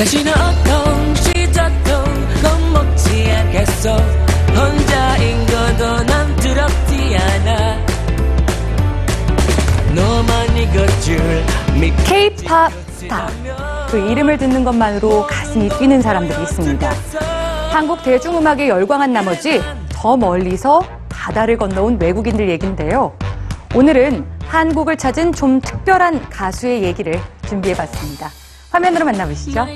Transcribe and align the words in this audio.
다시는 0.00 0.32
어떤 0.32 1.14
시작도 1.14 1.90
겁먹지 2.42 3.30
않겠어 3.32 3.98
혼자인 4.48 5.46
것도 5.46 6.02
난 6.04 6.36
두렵지 6.36 7.18
않아 7.18 7.76
너만 9.94 10.56
이걸 10.56 10.88
줄 11.02 11.18
믿고 11.78 12.02
K-팝 12.04 12.72
스타. 12.92 13.26
그 13.90 13.98
이름을 14.10 14.38
듣는 14.38 14.64
것만으로 14.64 15.26
가슴이 15.26 15.68
뛰는 15.68 16.00
사람들이 16.00 16.44
있습니다. 16.44 16.90
한국 17.70 18.02
대중음악에 18.02 18.70
열광한 18.70 19.12
나머지 19.12 19.60
더 19.92 20.16
멀리서 20.16 20.80
바다를 21.10 21.58
건너온 21.58 21.98
외국인들 22.00 22.48
얘긴데요. 22.48 23.12
오늘은 23.74 24.24
한국을 24.46 24.96
찾은 24.96 25.34
좀 25.34 25.60
특별한 25.60 26.30
가수의 26.30 26.84
얘기를 26.84 27.20
준비해봤습니다. 27.46 28.39
화면으로 28.70 29.04
만나보시죠. 29.04 29.66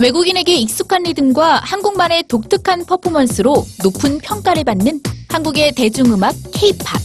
외국인에게 0.00 0.54
익숙한 0.56 1.04
리듬과 1.04 1.60
한국만의 1.60 2.24
독특한 2.24 2.84
퍼포먼스로 2.84 3.64
높은 3.84 4.18
평가를 4.18 4.64
받는 4.64 5.00
한국의 5.28 5.72
대중음악 5.72 6.34
K-팝. 6.52 7.00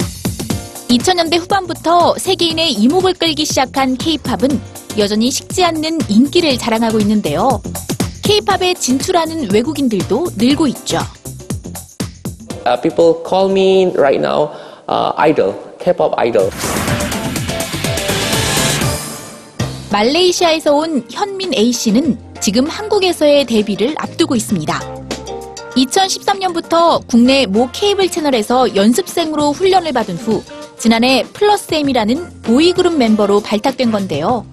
2000년대 0.90 1.38
후반부터 1.40 2.16
세계인의 2.18 2.73
이목을 2.73 3.13
끌기 3.13 3.46
시작한 3.46 3.98
K-팝은 3.98 4.60
여전히 4.98 5.30
식지 5.30 5.63
않는 5.63 5.99
인기를 6.10 6.58
자랑하고 6.58 6.99
있는데요. 6.99 7.62
K-팝에 8.24 8.74
진출하는 8.74 9.52
외국인들도 9.54 10.27
늘고 10.38 10.68
있죠. 10.68 10.99
Uh, 12.66 12.82
people 12.82 13.24
call 13.24 13.49
me 13.49 13.93
right 13.96 14.20
now 14.20 14.49
uh, 14.90 15.13
idol, 15.18 15.54
K-pop 15.80 16.13
idol. 16.18 16.49
말레이시아에서 19.91 20.76
온 20.76 21.05
현민 21.10 21.54
A씨는 21.54 22.18
지금 22.41 22.68
한국에서의 22.68 23.46
데뷔를 23.46 23.96
앞두고 23.98 24.35
있습니다. 24.35 24.98
2013년부터 25.76 27.05
국내 27.07 27.46
모 27.46 27.70
케이블 27.71 28.10
채널에서 28.10 28.76
연습생으로 28.76 29.54
훈련을 29.54 29.93
받은 29.93 30.15
후 30.18 30.43
지난해 30.77 31.24
플러스엠이라는 31.34 32.41
보이그룹 32.41 32.98
멤버로 32.98 33.40
발탁된 33.40 33.91
건데요. 33.91 34.46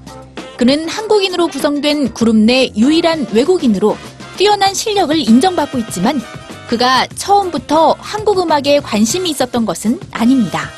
그는 0.57 0.89
한국인으로 0.89 1.49
구성된 1.49 2.15
그룹 2.15 2.37
내 2.37 2.71
유일한 2.77 3.27
외국인으로 3.33 3.97
뛰어난 4.37 4.73
실력을 4.73 5.17
인정받고 5.17 5.79
있지만 5.79 6.21
그가 6.69 7.07
처음부터 7.09 7.97
한국 7.99 8.39
음악에 8.39 8.81
관심이 8.81 9.31
있었던 9.31 9.67
것은 9.67 9.99
아닙니다. 10.13 10.69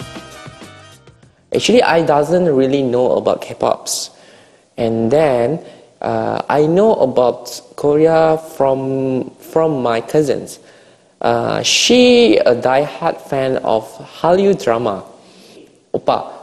Actually, 1.55 1.83
I 1.83 2.05
doesn't 2.05 2.49
really 2.49 2.83
know 2.83 3.17
about 3.19 3.41
K-pops, 3.47 4.11
and 4.78 5.12
then 5.12 5.64
uh, 6.02 6.42
I 6.50 6.66
know 6.66 6.96
about 6.96 7.62
Korea 7.76 8.38
from 8.58 9.30
from 9.40 9.82
my 9.82 10.02
cousins. 10.02 10.60
Uh, 11.22 11.62
she 11.62 12.38
a 12.38 12.56
die-hard 12.56 13.18
fan 13.18 13.58
of 13.58 13.86
Hallyu 14.22 14.58
drama. 14.58 15.04
Oppa, 15.94 16.34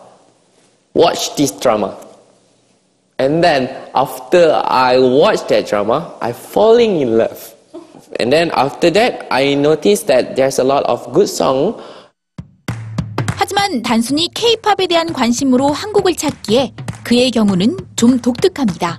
watch 0.95 1.35
this 1.35 1.51
drama. 1.51 1.99
And 3.19 3.43
then 3.43 3.67
after 3.95 4.63
I 4.65 4.99
watched 4.99 5.49
that 5.49 5.67
drama, 5.67 6.15
I 6.21 6.31
falling 6.31 7.01
in 7.01 7.19
love. 7.19 7.55
And 8.21 8.33
then 8.33 8.53
after 8.55 8.91
that, 8.91 9.27
I 9.33 9.55
noticed 9.55 10.07
that 10.07 10.37
there's 10.37 10.61
a 10.61 10.65
lot 10.65 10.85
of 10.85 11.13
good 11.13 11.29
song 11.29 11.83
하지만 13.49 13.83
단순히 13.83 14.29
K-팝에 14.35 14.87
대한 14.89 15.13
관심으로 15.13 15.69
한국을 15.69 16.15
찾기에 16.15 16.73
그의 17.05 17.31
경우는 17.31 17.77
좀 17.97 18.19
독특합니다. 18.19 18.97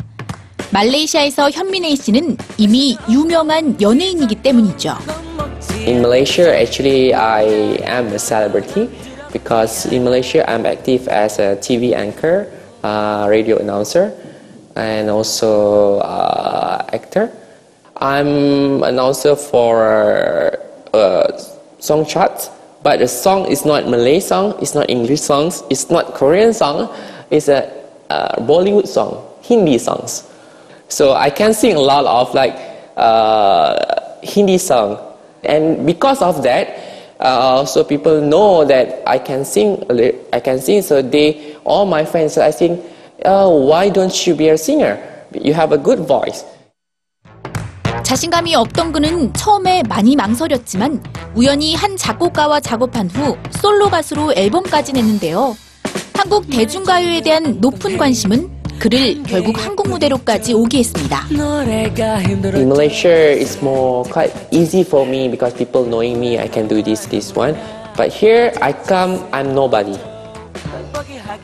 말레이시아에서 0.72 1.50
현민혜 1.50 1.96
씨는 1.96 2.38
이미 2.58 2.98
유명한 3.10 3.80
연예인이기 3.82 4.36
때문이죠. 4.36 4.94
In 5.86 6.00
Malaysia, 6.00 6.50
actually, 6.54 7.14
I 7.14 7.44
am 7.88 8.08
a 8.14 8.20
celebrity 8.20 8.90
because 9.32 9.86
in 9.92 10.04
Malaysia, 10.04 10.44
I'm 10.48 10.66
active 10.66 11.08
as 11.08 11.40
a 11.40 11.56
TV 11.56 11.94
anchor, 11.94 12.48
uh, 12.84 13.28
radio 13.30 13.58
announcer, 13.58 14.12
and 14.76 15.10
also 15.10 16.00
uh, 16.00 16.86
actor. 16.94 17.32
I'm 17.98 18.84
announcer 18.84 19.36
for 19.36 20.58
uh, 20.94 21.28
song 21.80 22.06
charts, 22.06 22.50
but 22.84 23.00
the 23.00 23.08
song 23.08 23.46
is 23.48 23.66
not 23.66 23.88
Malay 23.88 24.20
song, 24.20 24.56
it's 24.62 24.76
not 24.76 24.90
English 24.90 25.22
songs, 25.22 25.64
it's 25.70 25.90
not 25.90 26.14
Korean 26.14 26.54
song, 26.54 26.94
it's 27.30 27.50
a 27.50 27.68
uh, 28.15 28.41
Bollywood 28.47 28.87
song, 28.87 29.19
Hindi 29.43 29.79
songs. 29.79 30.25
So 30.89 31.15
I 31.15 31.31
can 31.31 31.53
sing 31.53 31.75
a 31.75 31.81
lot 31.81 32.07
of 32.07 32.35
like 32.35 32.55
uh, 32.97 33.75
Hindi 34.23 34.59
song, 34.59 34.99
and 35.43 35.85
because 35.85 36.23
of 36.23 36.43
that, 36.43 36.69
uh, 37.21 37.65
so 37.65 37.83
people 37.83 38.21
know 38.21 38.65
that 38.65 39.03
I 39.07 39.19
can 39.19 39.45
sing. 39.45 39.83
I 40.33 40.41
can 40.41 40.61
sing. 40.61 40.83
So 40.83 41.03
they, 41.03 41.57
all 41.65 41.85
my 41.87 42.05
friends, 42.05 42.39
I 42.39 42.53
think, 42.53 42.81
oh, 43.25 43.67
why 43.67 43.91
don't 43.91 44.15
you 44.27 44.35
be 44.35 44.49
a 44.49 44.59
singer? 44.59 44.99
You 45.33 45.53
have 45.55 45.73
a 45.73 45.79
good 45.79 46.07
voice. 46.07 46.45
자신감이 48.05 48.55
없던 48.55 48.93
그는 48.93 49.33
처음에 49.33 49.83
많이 49.89 50.15
망설였지만 50.15 51.03
우연히 51.35 51.75
한 51.75 51.97
작곡가와 51.97 52.61
작업한 52.61 53.09
후 53.09 53.37
솔로 53.51 53.89
가수로 53.89 54.35
앨범까지 54.35 54.93
냈는데요. 54.93 55.57
한국 56.17 56.49
대중가요에 56.49 57.21
대한 57.21 57.61
높은 57.61 57.97
관심은 57.99 58.49
그를 58.79 59.23
결국 59.25 59.59
한국 59.59 59.89
무대로까지 59.89 60.55
오게 60.55 60.79
했습니다. 60.79 61.27
In 61.31 62.69
Malaysia, 62.69 63.35
it's 63.37 63.61
more 63.63 64.09
quite 64.11 64.33
easy 64.51 64.81
for 64.81 65.07
me 65.09 65.29
because 65.29 65.55
people 65.57 65.85
knowing 65.85 66.19
me, 66.19 66.39
I 66.39 66.49
can 66.49 66.69
do 66.69 66.83
this, 66.83 67.09
this 67.09 67.33
one. 67.37 67.57
But 67.97 68.13
here, 68.13 68.53
I 68.61 68.73
come, 68.73 69.21
I'm 69.33 69.55
nobody. 69.55 69.97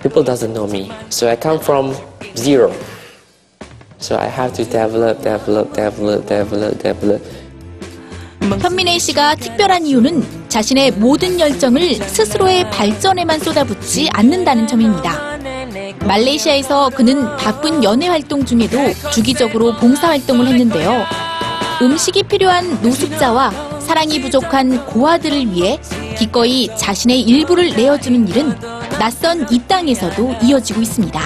People 0.03 0.22
doesn't 0.25 0.53
know 0.53 0.66
me, 0.66 0.91
so 1.08 1.28
I 1.28 1.37
come 1.37 1.60
from 1.60 1.94
zero. 2.37 2.72
So 3.98 4.16
I 4.16 4.26
have 4.26 4.52
to 4.54 4.64
develop, 4.64 5.22
develop, 5.22 5.72
develop, 5.75 6.26
develop, 6.26 6.78
develop. 6.82 7.22
현민혜 8.60 8.98
씨가 8.98 9.37
특별한 9.37 9.87
이유는 9.87 10.39
자신의 10.50 10.91
모든 10.93 11.38
열정을 11.38 11.94
스스로의 11.94 12.69
발전에만 12.71 13.38
쏟아붓지 13.38 14.09
않는다는 14.12 14.66
점입니다. 14.66 15.38
말레이시아에서 16.00 16.91
그는 16.91 17.37
바쁜 17.37 17.84
연애 17.84 18.09
활동 18.09 18.44
중에도 18.44 18.77
주기적으로 19.12 19.77
봉사 19.77 20.09
활동을 20.09 20.49
했는데요. 20.49 21.05
음식이 21.81 22.25
필요한 22.25 22.83
노숙자와 22.83 23.78
사랑이 23.78 24.21
부족한 24.21 24.87
고아들을 24.87 25.53
위해 25.53 25.78
기꺼이 26.19 26.69
자신의 26.77 27.21
일부를 27.21 27.71
내어주는 27.77 28.27
일은 28.28 28.59
낯선 28.99 29.47
이 29.53 29.61
땅에서도 29.69 30.34
이어지고 30.43 30.81
있습니다. 30.81 31.21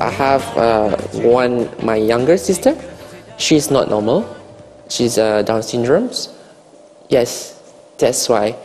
I 0.00 0.12
have 0.12 0.44
uh, 0.56 1.26
one, 1.26 1.68
my 1.80 1.98
younger 1.98 2.34
sister. 2.34 2.76
She's 3.38 3.70
not 3.70 3.86
normal. 3.86 4.24
She's 4.88 5.16
uh, 5.16 5.44
Down 5.44 5.62
syndrome. 5.62 6.10
Yes, 7.08 7.57
that's 7.97 8.27
why. 8.29 8.55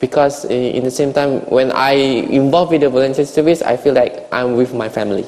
Because 0.00 0.44
i- 0.46 0.52
in 0.78 0.84
the 0.84 0.90
same 0.90 1.12
time, 1.12 1.42
when 1.50 1.72
I 1.72 1.94
involved 2.30 2.70
with 2.72 2.82
the 2.82 2.88
volunteer 2.90 3.26
service, 3.26 3.62
I 3.62 3.76
feel 3.76 3.94
like 3.94 4.26
I'm 4.30 4.54
with 4.56 4.72
my 4.72 4.88
family. 4.88 5.24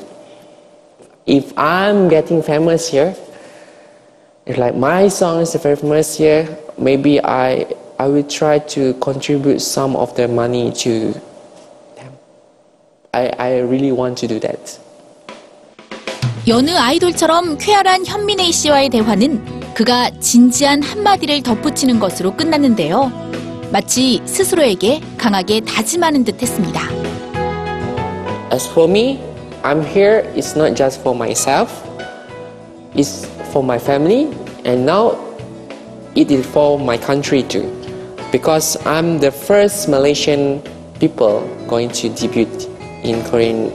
If 1.27 1.53
I'm 1.57 2.09
getting 2.09 2.43
famous 2.43 2.89
here, 2.89 3.15
if 4.47 4.57
like 4.59 4.75
my 4.77 5.09
song 5.09 5.41
is 5.43 5.55
very 5.55 5.77
famous 5.77 6.17
here, 6.17 6.47
maybe 6.79 7.21
I 7.23 7.67
I 7.99 8.07
will 8.09 8.25
try 8.27 8.59
to 8.75 8.95
contribute 9.01 9.61
some 9.61 9.95
of 9.95 10.15
the 10.17 10.27
money 10.27 10.73
to 10.87 11.13
them. 11.99 12.13
I, 13.13 13.29
I 13.39 13.51
really 13.61 13.93
want 13.93 14.17
to 14.25 14.27
do 14.27 14.39
that. 14.41 14.79
여느 16.49 16.71
아이돌처럼 16.71 17.59
쾌활한 17.59 18.07
현민혜 18.07 18.51
씨와의 18.51 18.89
대화는 18.89 19.75
그가 19.75 20.11
진지한 20.21 20.83
한마디를 20.83 21.43
덧붙이는 21.43 22.01
것으로 22.01 22.35
끝났는데요. 22.35 23.24
마치 23.75 24.21
스스로에게 24.25 25.01
강하게 25.17 25.61
다짐하는 25.61 26.25
듯 26.25 26.43
했습니다. 26.43 26.83
As 28.53 28.69
for 28.69 28.91
me, 28.91 29.21
I'm 29.63 29.85
here, 29.85 30.25
it's 30.35 30.57
not 30.57 30.75
just 30.75 31.01
for 31.03 31.15
myself, 31.15 31.71
it's 32.95 33.29
for 33.53 33.65
my 33.65 33.79
family, 33.79 34.27
and 34.65 34.85
now 34.85 35.17
it 36.17 36.33
is 36.33 36.45
for 36.47 36.79
my 36.79 36.99
country 36.99 37.43
too. 37.43 37.71
Because 38.33 38.77
I'm 38.85 39.21
the 39.21 39.31
first 39.31 39.89
Malaysian 39.89 40.63
people 40.99 41.47
going 41.69 41.91
to 41.91 42.09
debut 42.09 42.49
in 43.03 43.23
Korean. 43.31 43.73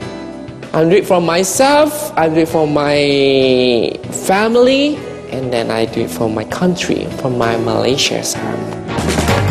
I'm 0.74 0.90
doing 0.90 1.02
it 1.02 1.06
for 1.06 1.20
myself, 1.20 2.12
I 2.16 2.28
do 2.28 2.40
it 2.40 2.48
for 2.48 2.66
my 2.66 3.96
family, 4.26 4.96
and 5.32 5.52
then 5.52 5.70
I 5.70 5.86
do 5.86 6.02
it 6.02 6.10
for 6.10 6.28
my 6.28 6.44
country, 6.44 7.06
for 7.22 7.30
my 7.30 7.56
Malaysia. 7.56 8.22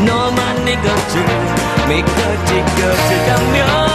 너만 0.04 0.68
이것 0.68 1.08
줄 1.10 1.22
믿고 1.88 2.44
지켜주자면 2.46 3.89